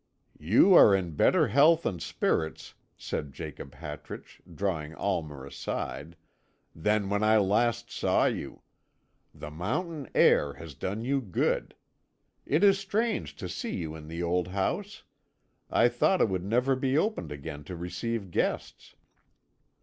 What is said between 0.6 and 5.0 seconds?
are in better health and spirits," said Jacob Hartrich, drawing